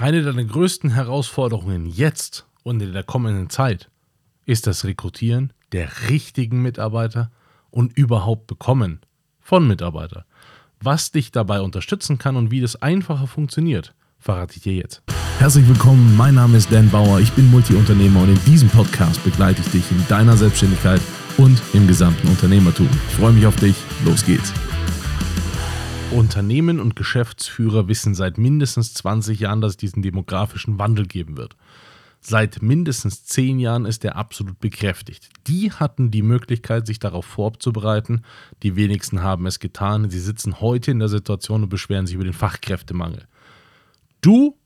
[0.00, 3.90] Eine deiner größten Herausforderungen jetzt und in der kommenden Zeit
[4.46, 7.30] ist das Rekrutieren der richtigen Mitarbeiter
[7.68, 9.00] und überhaupt Bekommen
[9.40, 10.24] von Mitarbeitern.
[10.80, 15.02] Was dich dabei unterstützen kann und wie das einfacher funktioniert, verrate ich dir jetzt.
[15.38, 19.60] Herzlich willkommen, mein Name ist Dan Bauer, ich bin Multiunternehmer und in diesem Podcast begleite
[19.60, 21.02] ich dich in deiner Selbstständigkeit
[21.36, 22.88] und im gesamten Unternehmertum.
[23.10, 23.76] Ich freue mich auf dich,
[24.06, 24.54] los geht's.
[26.12, 31.56] Unternehmen und Geschäftsführer wissen seit mindestens 20 Jahren, dass es diesen demografischen Wandel geben wird.
[32.20, 35.30] Seit mindestens 10 Jahren ist er absolut bekräftigt.
[35.46, 38.22] Die hatten die Möglichkeit, sich darauf vorzubereiten.
[38.62, 40.10] Die wenigsten haben es getan.
[40.10, 43.26] Sie sitzen heute in der Situation und beschweren sich über den Fachkräftemangel.
[44.20, 44.58] Du,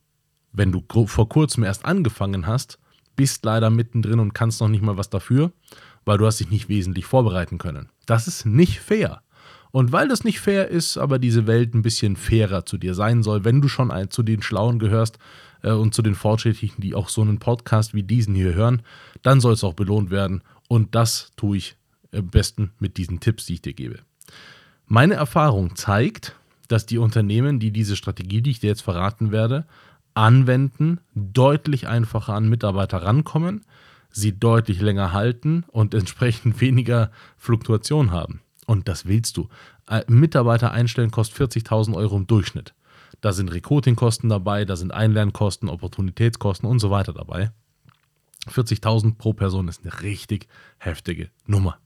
[0.52, 2.78] wenn du vor kurzem erst angefangen hast,
[3.16, 5.52] bist leider mittendrin und kannst noch nicht mal was dafür,
[6.06, 7.90] weil du hast dich nicht wesentlich vorbereiten können.
[8.06, 9.22] Das ist nicht fair.
[9.74, 13.24] Und weil das nicht fair ist, aber diese Welt ein bisschen fairer zu dir sein
[13.24, 15.18] soll, wenn du schon zu den Schlauen gehörst
[15.62, 18.82] äh, und zu den Fortschrittlichen, die auch so einen Podcast wie diesen hier hören,
[19.22, 20.42] dann soll es auch belohnt werden.
[20.68, 21.76] Und das tue ich
[22.14, 23.98] am besten mit diesen Tipps, die ich dir gebe.
[24.86, 26.36] Meine Erfahrung zeigt,
[26.68, 29.66] dass die Unternehmen, die diese Strategie, die ich dir jetzt verraten werde,
[30.14, 33.64] anwenden, deutlich einfacher an Mitarbeiter rankommen,
[34.08, 38.43] sie deutlich länger halten und entsprechend weniger Fluktuation haben.
[38.66, 39.48] Und das willst du.
[39.88, 42.74] Äh, Mitarbeiter einstellen kostet 40.000 Euro im Durchschnitt.
[43.20, 47.52] Da sind Recruitingkosten dabei, da sind Einlernkosten, Opportunitätskosten und so weiter dabei.
[48.50, 50.48] 40.000 pro Person ist eine richtig
[50.78, 51.78] heftige Nummer.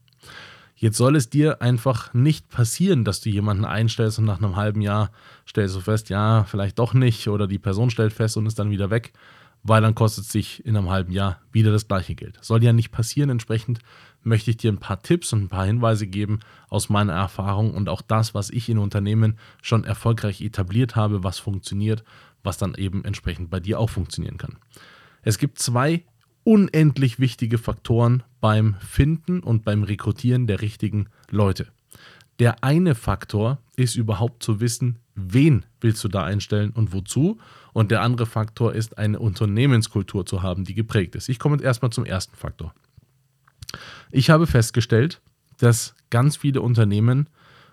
[0.75, 4.81] Jetzt soll es dir einfach nicht passieren, dass du jemanden einstellst und nach einem halben
[4.81, 5.11] Jahr
[5.47, 8.71] stellst du fest, ja, vielleicht doch nicht, oder die Person stellt fest und ist dann
[8.71, 9.11] wieder weg,
[9.61, 12.37] weil dann kostet es sich in einem halben Jahr wieder das gleiche Geld.
[12.41, 13.29] Soll ja nicht passieren.
[13.29, 13.79] Entsprechend
[14.23, 16.39] möchte ich dir ein paar Tipps und ein paar Hinweise geben
[16.69, 21.39] aus meiner Erfahrung und auch das, was ich in Unternehmen schon erfolgreich etabliert habe, was
[21.39, 22.03] funktioniert,
[22.43, 24.57] was dann eben entsprechend bei dir auch funktionieren kann.
[25.21, 26.03] Es gibt zwei
[26.43, 31.67] unendlich wichtige Faktoren beim Finden und beim Rekrutieren der richtigen Leute.
[32.39, 37.37] Der eine Faktor ist überhaupt zu wissen, wen willst du da einstellen und wozu.
[37.73, 41.29] Und der andere Faktor ist eine Unternehmenskultur zu haben, die geprägt ist.
[41.29, 42.73] Ich komme erstmal zum ersten Faktor.
[44.11, 45.21] Ich habe festgestellt,
[45.57, 47.29] dass ganz viele Unternehmen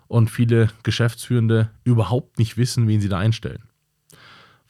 [0.09, 3.65] und viele Geschäftsführende überhaupt nicht wissen, wen sie da einstellen.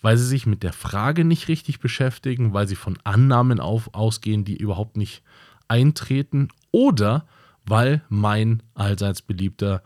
[0.02, 4.44] Weil sie sich mit der Frage nicht richtig beschäftigen, weil sie von Annahmen auf, ausgehen,
[4.44, 5.22] die überhaupt nicht
[5.68, 7.26] eintreten oder
[7.64, 9.82] weil mein allseits beliebter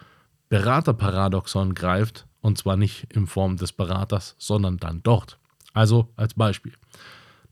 [0.51, 5.39] Beraterparadoxon greift und zwar nicht in Form des Beraters, sondern dann dort.
[5.73, 6.73] Also als Beispiel.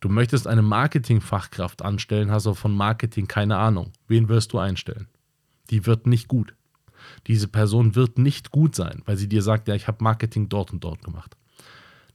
[0.01, 3.93] Du möchtest eine Marketingfachkraft anstellen, hast aber von Marketing keine Ahnung.
[4.07, 5.09] Wen wirst du einstellen?
[5.71, 6.55] Die wird nicht gut.
[7.27, 10.73] Diese Person wird nicht gut sein, weil sie dir sagt, ja, ich habe Marketing dort
[10.73, 11.37] und dort gemacht.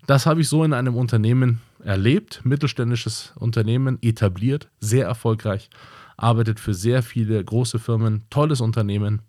[0.05, 5.69] Das habe ich so in einem Unternehmen erlebt, mittelständisches Unternehmen, etabliert, sehr erfolgreich,
[6.17, 9.21] arbeitet für sehr viele große Firmen, tolles Unternehmen,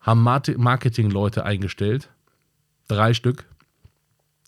[0.00, 2.10] haben Marketingleute eingestellt,
[2.88, 3.46] drei Stück,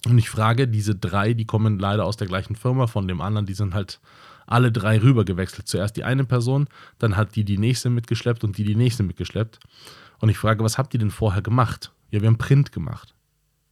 [0.06, 3.46] und ich frage, diese drei, die kommen leider aus der gleichen Firma, von dem anderen,
[3.46, 4.00] die sind halt
[4.46, 5.68] alle drei rüber gewechselt.
[5.68, 9.60] Zuerst die eine Person, dann hat die die nächste mitgeschleppt und die die nächste mitgeschleppt.
[10.18, 11.92] Und ich frage, was habt ihr denn vorher gemacht?
[12.10, 13.14] Ja, wir haben Print gemacht.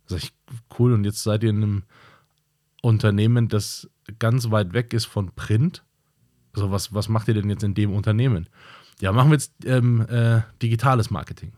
[0.07, 0.33] Sag ich,
[0.79, 1.83] cool, und jetzt seid ihr in einem
[2.83, 3.89] Unternehmen, das
[4.19, 5.85] ganz weit weg ist von Print.
[6.55, 8.49] Also was, was macht ihr denn jetzt in dem Unternehmen?
[9.01, 11.53] Ja, machen wir jetzt ähm, äh, digitales Marketing,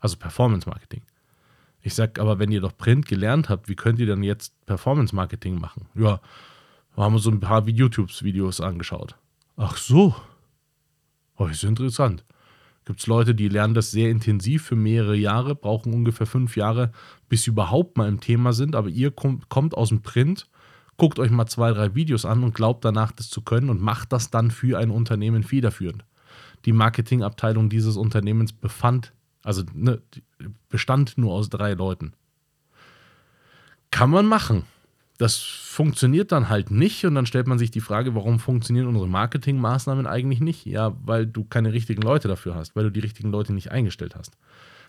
[0.00, 1.02] also Performance Marketing.
[1.82, 5.14] Ich sag, aber wenn ihr doch Print gelernt habt, wie könnt ihr dann jetzt Performance
[5.14, 5.86] Marketing machen?
[5.94, 6.20] Ja,
[6.94, 9.16] wir haben uns so ein paar YouTube-Videos angeschaut.
[9.56, 10.14] Ach so.
[11.36, 12.24] Oh, ist interessant.
[12.84, 16.92] Gibt es Leute, die lernen das sehr intensiv für mehrere Jahre, brauchen ungefähr fünf Jahre,
[17.28, 20.48] bis sie überhaupt mal im Thema sind, aber ihr kommt, kommt aus dem Print,
[20.96, 24.12] guckt euch mal zwei, drei Videos an und glaubt danach, das zu können und macht
[24.12, 26.04] das dann für ein Unternehmen federführend.
[26.64, 30.00] Die Marketingabteilung dieses Unternehmens befand also ne,
[30.68, 32.12] bestand nur aus drei Leuten.
[33.90, 34.64] Kann man machen.
[35.18, 39.08] Das funktioniert dann halt nicht und dann stellt man sich die Frage, warum funktionieren unsere
[39.08, 40.64] Marketingmaßnahmen eigentlich nicht?
[40.64, 44.14] Ja, weil du keine richtigen Leute dafür hast, weil du die richtigen Leute nicht eingestellt
[44.16, 44.38] hast.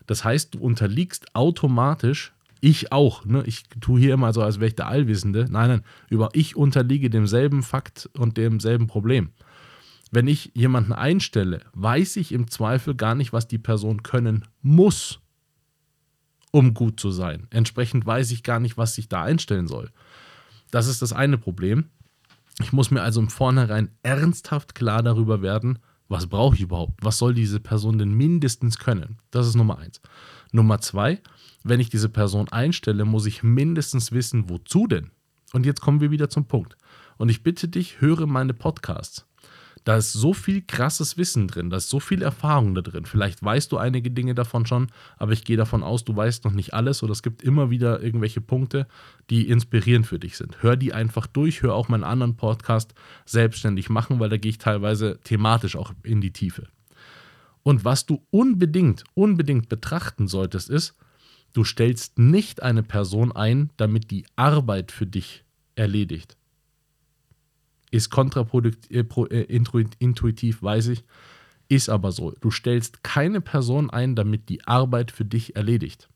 [0.08, 3.44] Das heißt, du unterliegst automatisch, ich auch, ne?
[3.46, 5.48] ich tue hier immer so, als wäre ich der Allwissende.
[5.50, 9.32] Nein, nein, über ich unterliege demselben Fakt und demselben Problem
[10.12, 15.20] wenn ich jemanden einstelle, weiß ich im Zweifel gar nicht, was die Person können muss,
[16.52, 17.48] um gut zu sein.
[17.50, 19.90] Entsprechend weiß ich gar nicht, was ich da einstellen soll.
[20.70, 21.86] Das ist das eine Problem.
[22.60, 25.80] Ich muss mir also im Vornherein ernsthaft klar darüber werden,
[26.10, 27.00] was brauche ich überhaupt?
[27.02, 29.18] Was soll diese Person denn mindestens können?
[29.32, 30.02] Das ist Nummer eins.
[30.52, 31.22] Nummer zwei,
[31.64, 35.12] wenn ich diese Person einstelle, muss ich mindestens wissen, wozu denn.
[35.54, 36.76] Und jetzt kommen wir wieder zum Punkt.
[37.18, 39.26] Und ich bitte dich, höre meine Podcasts.
[39.84, 43.06] Da ist so viel krasses Wissen drin, da ist so viel Erfahrung da drin.
[43.06, 44.88] Vielleicht weißt du einige Dinge davon schon,
[45.18, 48.02] aber ich gehe davon aus, du weißt noch nicht alles oder es gibt immer wieder
[48.02, 48.88] irgendwelche Punkte,
[49.32, 50.62] die inspirierend für dich sind.
[50.62, 52.94] Hör die einfach durch, hör auch meinen anderen Podcast
[53.26, 56.68] selbstständig machen, weil da gehe ich teilweise thematisch auch in die Tiefe.
[57.64, 60.96] Und was du unbedingt, unbedingt betrachten solltest, ist,
[61.54, 65.44] du stellst nicht eine Person ein, damit die Arbeit für dich
[65.76, 66.38] erledigt
[67.92, 71.04] ist kontraproduktiv, äh, äh intuitiv, weiß ich,
[71.68, 72.32] ist aber so.
[72.42, 76.10] Du stellst keine Person ein, damit die Arbeit für dich erledigt,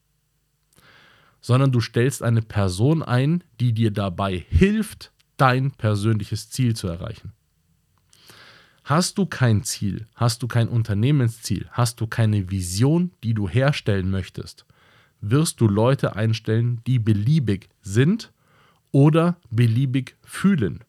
[1.41, 7.33] sondern du stellst eine Person ein, die dir dabei hilft, dein persönliches Ziel zu erreichen.
[8.83, 14.11] Hast du kein Ziel, hast du kein Unternehmensziel, hast du keine Vision, die du herstellen
[14.11, 14.65] möchtest,
[15.21, 18.31] wirst du Leute einstellen, die beliebig sind
[18.91, 20.83] oder beliebig fühlen.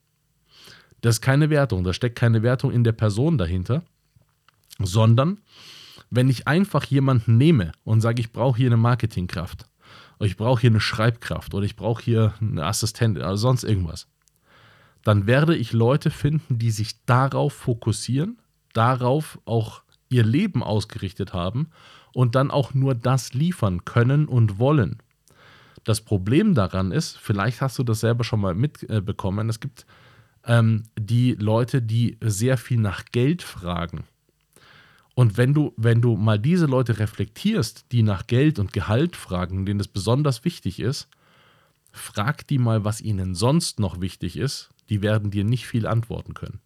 [1.06, 3.84] Das ist keine Wertung, da steckt keine Wertung in der Person dahinter,
[4.80, 5.38] sondern
[6.10, 9.68] wenn ich einfach jemanden nehme und sage, ich brauche hier eine Marketingkraft,
[10.18, 14.08] oder ich brauche hier eine Schreibkraft oder ich brauche hier eine Assistentin oder sonst irgendwas,
[15.04, 18.40] dann werde ich Leute finden, die sich darauf fokussieren,
[18.72, 21.68] darauf auch ihr Leben ausgerichtet haben
[22.14, 24.98] und dann auch nur das liefern können und wollen.
[25.84, 29.86] Das Problem daran ist, vielleicht hast du das selber schon mal mitbekommen, es gibt
[30.46, 34.04] ähm, die Leute, die sehr viel nach Geld fragen.
[35.14, 39.64] Und wenn du, wenn du mal diese Leute reflektierst, die nach Geld und Gehalt fragen,
[39.64, 41.08] denen es besonders wichtig ist,
[41.90, 44.68] frag die mal, was ihnen sonst noch wichtig ist.
[44.90, 46.60] Die werden dir nicht viel antworten können.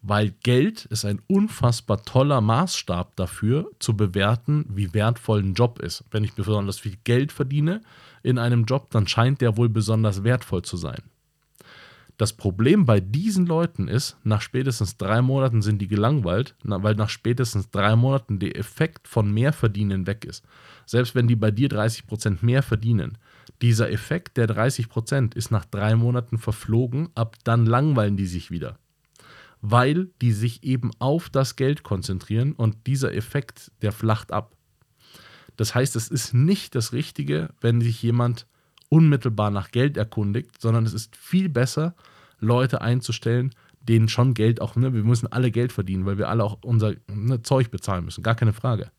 [0.00, 6.04] Weil Geld ist ein unfassbar toller Maßstab dafür, zu bewerten, wie wertvoll ein Job ist.
[6.10, 7.82] Wenn ich besonders viel Geld verdiene
[8.22, 11.02] in einem Job, dann scheint der wohl besonders wertvoll zu sein.
[12.18, 17.10] Das Problem bei diesen Leuten ist, nach spätestens drei Monaten sind die gelangweilt, weil nach
[17.10, 20.44] spätestens drei Monaten der Effekt von mehr verdienen weg ist.
[20.84, 23.18] Selbst wenn die bei dir 30% mehr verdienen,
[23.62, 28.80] dieser Effekt der 30% ist nach drei Monaten verflogen, ab dann langweilen die sich wieder.
[29.60, 34.56] Weil die sich eben auf das Geld konzentrieren und dieser Effekt, der flacht ab.
[35.56, 38.48] Das heißt, es ist nicht das Richtige, wenn sich jemand
[38.88, 41.94] unmittelbar nach Geld erkundigt, sondern es ist viel besser,
[42.40, 46.44] Leute einzustellen, denen schon Geld auch, ne, wir müssen alle Geld verdienen, weil wir alle
[46.44, 48.90] auch unser ne, Zeug bezahlen müssen, gar keine Frage.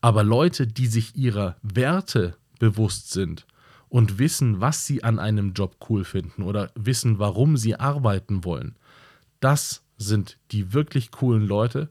[0.00, 3.46] Aber Leute, die sich ihrer Werte bewusst sind
[3.88, 8.76] und wissen, was sie an einem Job cool finden oder wissen, warum sie arbeiten wollen,
[9.40, 11.88] das sind die wirklich coolen Leute.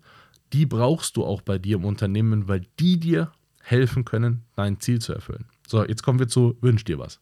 [0.54, 3.32] Die brauchst du auch bei dir im Unternehmen, weil die dir
[3.62, 5.46] helfen können, dein Ziel zu erfüllen.
[5.68, 7.20] So, jetzt kommen wir zu Wünsch dir was.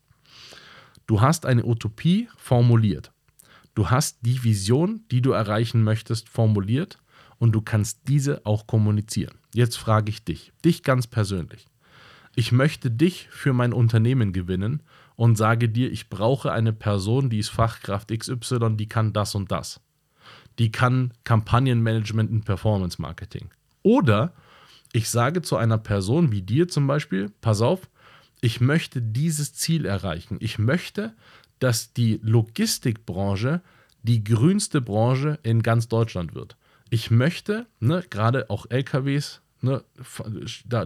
[1.07, 3.11] Du hast eine Utopie formuliert.
[3.73, 6.99] Du hast die Vision, die du erreichen möchtest, formuliert
[7.39, 9.35] und du kannst diese auch kommunizieren.
[9.53, 11.65] Jetzt frage ich dich, dich ganz persönlich.
[12.35, 14.83] Ich möchte dich für mein Unternehmen gewinnen
[15.15, 19.51] und sage dir, ich brauche eine Person, die ist Fachkraft XY, die kann das und
[19.51, 19.81] das.
[20.59, 23.49] Die kann Kampagnenmanagement und Performance Marketing.
[23.81, 24.33] Oder
[24.93, 27.89] ich sage zu einer Person wie dir zum Beispiel, pass auf,
[28.45, 30.37] ich möchte dieses Ziel erreichen.
[30.39, 31.15] Ich möchte,
[31.57, 33.61] dass die Logistikbranche
[34.03, 36.55] die grünste Branche in ganz Deutschland wird.
[36.91, 39.83] Ich möchte, ne, gerade auch LKWs, ne,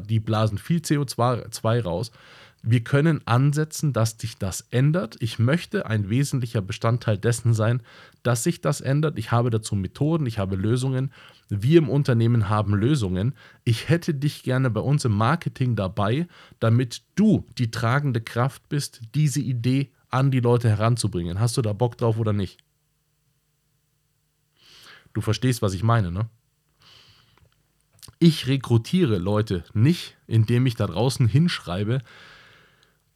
[0.07, 2.11] die blasen viel CO2 raus.
[2.61, 5.15] Wir können ansetzen, dass sich das ändert.
[5.21, 7.81] Ich möchte ein wesentlicher Bestandteil dessen sein,
[8.21, 9.17] dass sich das ändert.
[9.17, 11.13] Ich habe dazu Methoden, ich habe Lösungen.
[11.47, 13.33] Wir im Unternehmen haben Lösungen.
[13.63, 16.27] Ich hätte dich gerne bei uns im Marketing dabei,
[16.59, 21.39] damit du die tragende Kraft bist, diese Idee an die Leute heranzubringen.
[21.39, 22.57] Hast du da Bock drauf oder nicht?
[25.13, 26.29] Du verstehst, was ich meine, ne?
[28.21, 31.99] Ich rekrutiere Leute nicht, indem ich da draußen hinschreibe,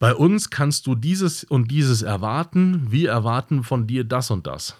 [0.04, 4.76] bei uns kannst du dieses und dieses erwarten, wir erwarten von dir das und das.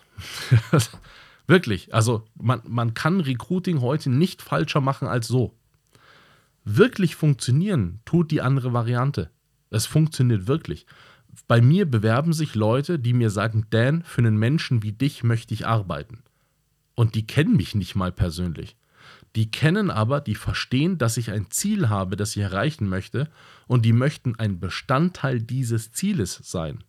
[1.46, 5.54] Wirklich, also man, man kann Recruiting heute nicht falscher machen als so.
[6.66, 9.30] Wirklich funktionieren tut die andere Variante.
[9.70, 10.84] Es funktioniert wirklich.
[11.48, 15.54] Bei mir bewerben sich Leute, die mir sagen, Dan, für einen Menschen wie dich möchte
[15.54, 16.22] ich arbeiten.
[16.94, 18.76] Und die kennen mich nicht mal persönlich.
[19.36, 23.28] Die kennen aber, die verstehen, dass ich ein Ziel habe, das ich erreichen möchte
[23.66, 26.84] und die möchten ein Bestandteil dieses Zieles sein.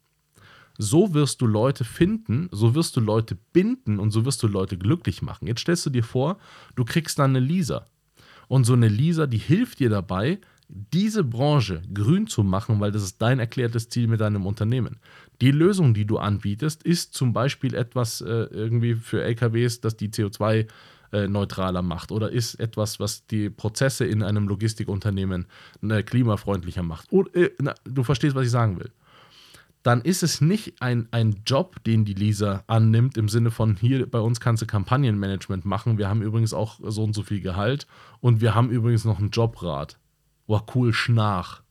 [0.78, 4.78] So wirst du Leute finden, so wirst du Leute binden und so wirst du Leute
[4.78, 5.48] glücklich machen.
[5.48, 6.38] Jetzt stellst du dir vor,
[6.75, 7.88] du kriegst dann eine Lisa.
[8.48, 13.04] Und so eine Lisa, die hilft dir dabei, diese Branche grün zu machen, weil das
[13.04, 14.98] ist dein erklärtes Ziel mit deinem Unternehmen.
[15.42, 20.10] Die Lösung, die du anbietest, ist zum Beispiel etwas äh, irgendwie für LKWs, das die
[20.10, 20.68] CO2
[21.16, 25.46] äh, neutraler macht oder ist etwas, was die Prozesse in einem Logistikunternehmen
[25.82, 27.12] äh, klimafreundlicher macht.
[27.14, 28.92] Oder, äh, na, du verstehst, was ich sagen will.
[29.82, 34.10] Dann ist es nicht ein, ein Job, den die Lisa annimmt, im Sinne von hier
[34.10, 35.98] bei uns kannst du Kampagnenmanagement machen.
[35.98, 37.88] Wir haben übrigens auch so und so viel Gehalt
[38.20, 39.98] und wir haben übrigens noch einen Jobrat.
[40.48, 41.62] Boah, cool, Schnach.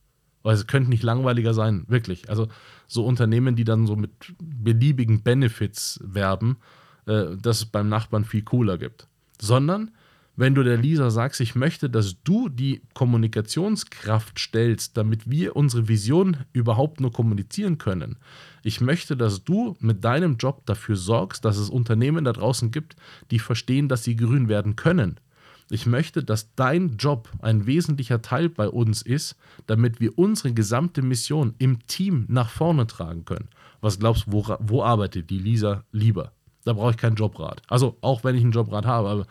[0.41, 2.29] Weil es könnte nicht langweiliger sein, wirklich.
[2.29, 2.47] Also
[2.87, 4.11] so Unternehmen, die dann so mit
[4.41, 6.57] beliebigen Benefits werben,
[7.05, 9.07] äh, dass es beim Nachbarn viel cooler gibt
[9.41, 9.91] sondern
[10.37, 15.87] wenn du der Lisa sagst, ich möchte, dass du die Kommunikationskraft stellst, damit wir unsere
[15.87, 18.17] Vision überhaupt nur kommunizieren können.
[18.61, 22.97] Ich möchte, dass du mit deinem Job dafür sorgst, dass es Unternehmen da draußen gibt,
[23.31, 25.21] die verstehen, dass sie grün werden können.
[25.69, 29.35] Ich möchte, dass dein Job ein wesentlicher Teil bei uns ist,
[29.67, 33.47] damit wir unsere gesamte Mission im Team nach vorne tragen können.
[33.81, 36.34] Was glaubst du, wo, wo arbeitet die Lisa lieber?
[36.65, 37.61] Da brauche ich keinen Jobrat.
[37.67, 39.27] Also auch wenn ich einen Jobrat habe, aber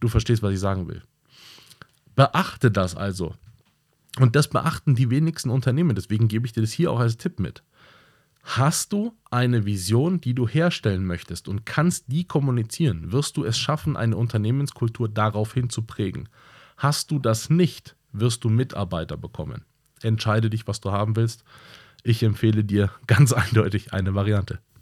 [0.00, 1.02] du verstehst, was ich sagen will.
[2.16, 3.34] Beachte das also.
[4.18, 5.94] Und das beachten die wenigsten Unternehmen.
[5.94, 7.62] Deswegen gebe ich dir das hier auch als Tipp mit.
[8.42, 13.56] Hast du eine Vision, die du herstellen möchtest und kannst die kommunizieren, wirst du es
[13.56, 16.28] schaffen, eine Unternehmenskultur daraufhin zu prägen.
[16.76, 19.64] Hast du das nicht, wirst du Mitarbeiter bekommen.
[20.02, 21.44] Entscheide dich, was du haben willst.
[22.02, 24.58] Ich empfehle dir ganz eindeutig eine Variante.